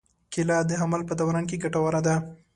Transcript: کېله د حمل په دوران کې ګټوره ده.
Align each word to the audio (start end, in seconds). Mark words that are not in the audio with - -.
کېله 0.33 0.57
د 0.69 0.71
حمل 0.81 1.01
په 1.09 1.13
دوران 1.19 1.43
کې 1.49 1.61
ګټوره 1.63 1.99
ده. 2.07 2.15